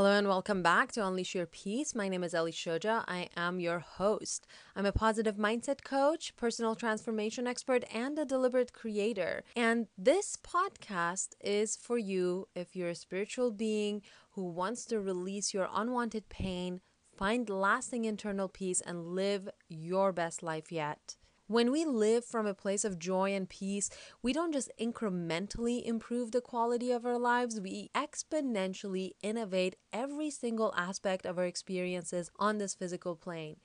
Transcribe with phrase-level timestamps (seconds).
[0.00, 1.94] Hello and welcome back to Unleash Your Peace.
[1.94, 3.04] My name is Ellie Shoja.
[3.06, 4.46] I am your host.
[4.74, 9.44] I'm a positive mindset coach, personal transformation expert, and a deliberate creator.
[9.54, 14.00] And this podcast is for you if you're a spiritual being
[14.30, 16.80] who wants to release your unwanted pain,
[17.14, 21.16] find lasting internal peace, and live your best life yet.
[21.50, 23.90] When we live from a place of joy and peace,
[24.22, 30.72] we don't just incrementally improve the quality of our lives, we exponentially innovate every single
[30.76, 33.56] aspect of our experiences on this physical plane.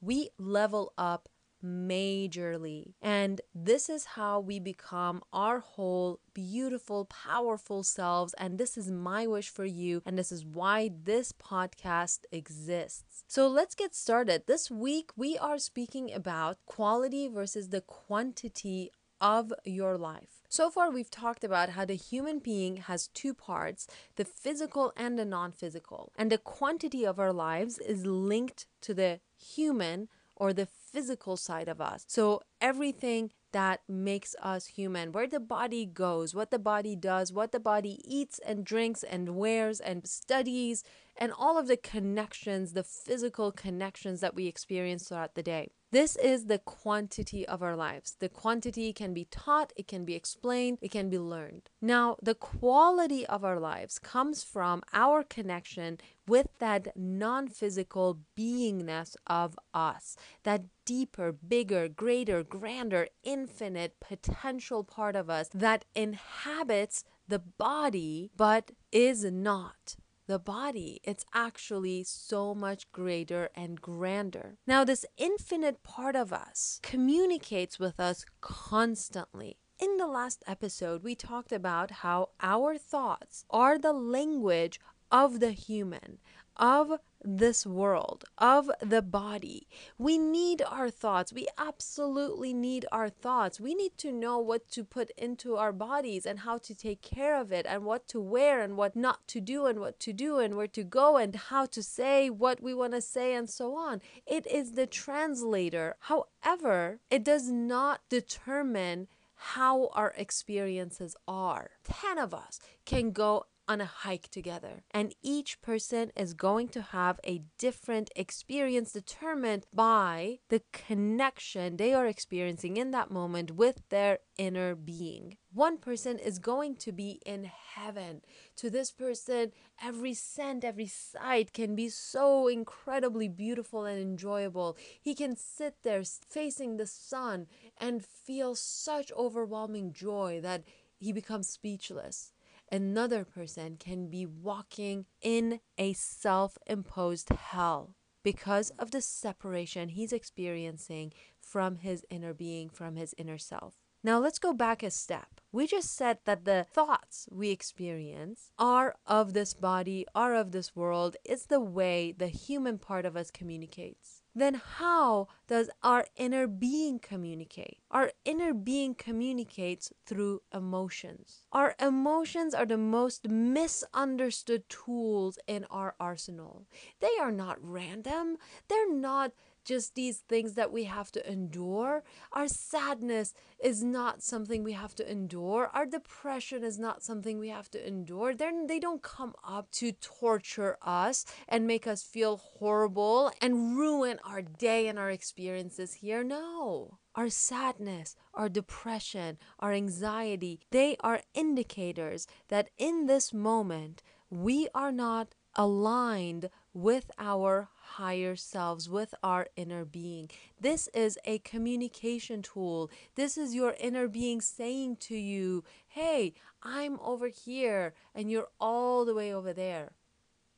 [0.00, 1.28] We level up
[1.64, 2.94] majorly.
[3.00, 8.34] And this is how we become our whole beautiful, powerful selves.
[8.34, 10.02] And this is my wish for you.
[10.04, 13.24] And this is why this podcast exists.
[13.26, 14.42] So let's get started.
[14.46, 20.42] This week, we are speaking about quality versus the quantity of your life.
[20.48, 23.86] So far, we've talked about how the human being has two parts
[24.16, 26.12] the physical and the non physical.
[26.16, 31.68] And the quantity of our lives is linked to the human or the physical side
[31.68, 32.04] of us.
[32.06, 37.52] So everything that makes us human, where the body goes, what the body does, what
[37.52, 40.84] the body eats and drinks and wears and studies,
[41.16, 45.68] and all of the connections, the physical connections that we experience throughout the day.
[45.94, 48.16] This is the quantity of our lives.
[48.18, 51.70] The quantity can be taught, it can be explained, it can be learned.
[51.80, 59.14] Now, the quality of our lives comes from our connection with that non physical beingness
[59.28, 67.38] of us, that deeper, bigger, greater, grander, infinite potential part of us that inhabits the
[67.38, 69.94] body but is not
[70.26, 71.00] the body.
[71.04, 74.58] It's actually so much greater and grander.
[74.66, 79.58] Now, this infinite part of us communicates with us constantly.
[79.78, 84.80] In the last episode, we talked about how our thoughts are the language
[85.10, 86.18] of the human,
[86.56, 89.66] of this world, of the body.
[89.98, 91.32] We need our thoughts.
[91.32, 93.58] We absolutely need our thoughts.
[93.58, 97.40] We need to know what to put into our bodies and how to take care
[97.40, 100.38] of it and what to wear and what not to do and what to do
[100.38, 103.74] and where to go and how to say what we want to say and so
[103.74, 104.02] on.
[104.26, 105.96] It is the translator.
[106.00, 111.70] However, it does not determine how our experiences are.
[111.84, 114.82] 10 of us can go on a hike together.
[114.90, 121.94] And each person is going to have a different experience determined by the connection they
[121.94, 125.38] are experiencing in that moment with their inner being.
[125.52, 128.22] One person is going to be in heaven.
[128.56, 134.76] To this person, every scent, every sight can be so incredibly beautiful and enjoyable.
[135.00, 137.46] He can sit there facing the sun
[137.78, 140.64] and feel such overwhelming joy that
[140.98, 142.33] he becomes speechless
[142.74, 147.94] another person can be walking in a self imposed hell
[148.24, 153.74] because of the separation he's experiencing from his inner being, from his inner self.
[154.02, 155.40] Now let's go back a step.
[155.52, 160.74] We just said that the thoughts we experience are of this body, are of this
[160.74, 161.16] world.
[161.24, 166.98] It's the way the human part of us communicates then how does our inner being
[166.98, 167.78] communicate?
[167.90, 171.46] Our inner being communicates through emotions.
[171.52, 176.66] Our emotions are the most misunderstood tools in our arsenal.
[177.00, 178.36] They are not random,
[178.68, 179.32] they're not
[179.64, 182.02] just these things that we have to endure.
[182.32, 185.70] Our sadness is not something we have to endure.
[185.72, 188.34] Our depression is not something we have to endure.
[188.34, 194.18] They're, they don't come up to torture us and make us feel horrible and ruin
[194.24, 196.22] our day and our experiences here.
[196.22, 196.98] No.
[197.14, 204.92] Our sadness, our depression, our anxiety, they are indicators that in this moment we are
[204.92, 210.28] not aligned with our higher selves, with our inner being.
[210.60, 212.90] This is a communication tool.
[213.14, 219.04] This is your inner being saying to you, hey, I'm over here and you're all
[219.04, 219.92] the way over there.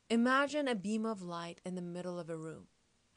[0.08, 2.68] Imagine a beam of light in the middle of a room.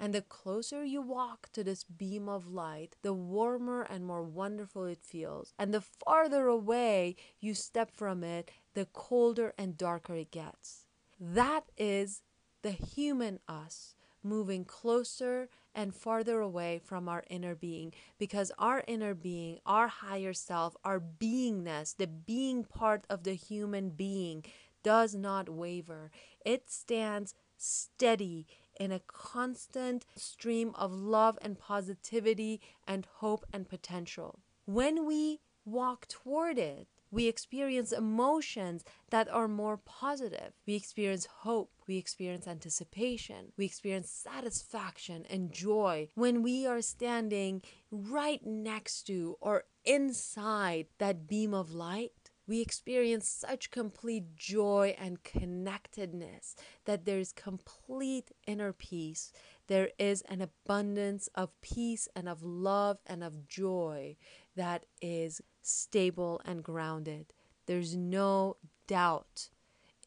[0.02, 4.86] And the closer you walk to this beam of light, the warmer and more wonderful
[4.86, 5.54] it feels.
[5.60, 10.86] And the farther away you step from it, the colder and darker it gets.
[11.20, 12.22] That is
[12.62, 19.14] the human us moving closer and farther away from our inner being because our inner
[19.14, 24.44] being, our higher self, our beingness, the being part of the human being
[24.84, 26.12] does not waver.
[26.46, 28.48] It stands steady
[28.80, 34.40] in a constant stream of love and positivity and hope and potential.
[34.66, 40.54] When we walk toward it, we experience emotions that are more positive.
[40.68, 41.72] We experience hope.
[41.88, 43.52] We experience anticipation.
[43.58, 47.62] We experience satisfaction and joy when we are standing
[47.92, 55.24] right next to or inside that beam of light we experience such complete joy and
[55.24, 59.32] connectedness that there is complete inner peace.
[59.68, 64.18] There is an abundance of peace and of love and of joy
[64.56, 67.34] that is stable and grounded.
[67.66, 68.58] There's no
[68.88, 69.50] doubt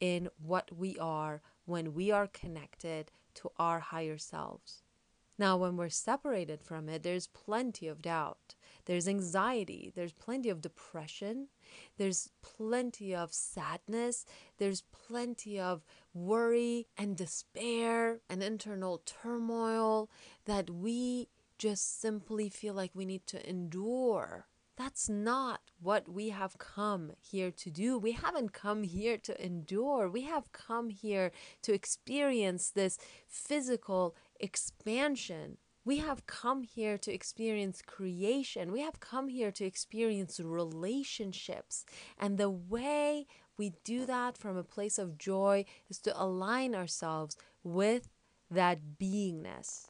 [0.01, 4.83] in what we are when we are connected to our higher selves.
[5.37, 8.55] Now, when we're separated from it, there's plenty of doubt.
[8.85, 9.91] There's anxiety.
[9.95, 11.47] There's plenty of depression.
[11.97, 14.25] There's plenty of sadness.
[14.57, 15.83] There's plenty of
[16.13, 20.09] worry and despair and internal turmoil
[20.45, 24.47] that we just simply feel like we need to endure.
[24.75, 27.97] That's not what we have come here to do.
[27.99, 30.09] We haven't come here to endure.
[30.09, 31.31] We have come here
[31.61, 32.97] to experience this
[33.27, 35.57] physical expansion.
[35.85, 38.71] We have come here to experience creation.
[38.71, 41.85] We have come here to experience relationships.
[42.17, 43.27] And the way
[43.57, 48.09] we do that from a place of joy is to align ourselves with
[48.49, 49.87] that beingness.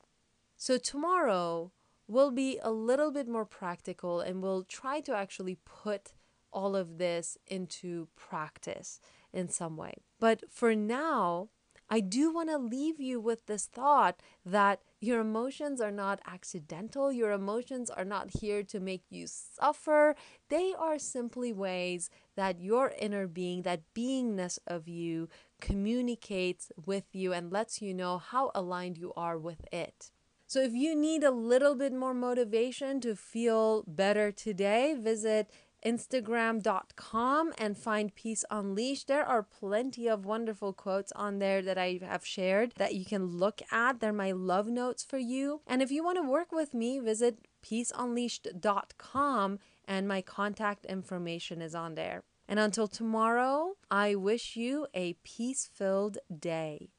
[0.57, 1.71] So, tomorrow
[2.07, 6.13] will be a little bit more practical and we'll try to actually put
[6.51, 9.00] all of this into practice
[9.33, 9.94] in some way.
[10.19, 11.50] But for now,
[11.89, 17.11] I do want to leave you with this thought that your emotions are not accidental.
[17.11, 20.15] Your emotions are not here to make you suffer.
[20.50, 25.29] They are simply ways that your inner being, that beingness of you,
[25.59, 30.09] communicates with you and lets you know how aligned you are with it.
[30.47, 35.49] So, if you need a little bit more motivation to feel better today, visit
[35.85, 39.07] Instagram.com and find Peace Unleashed.
[39.07, 43.37] There are plenty of wonderful quotes on there that I have shared that you can
[43.37, 43.99] look at.
[43.99, 45.61] They're my love notes for you.
[45.67, 51.75] And if you want to work with me, visit peaceunleashed.com and my contact information is
[51.75, 52.23] on there.
[52.47, 56.89] And until tomorrow, I wish you a peace filled day.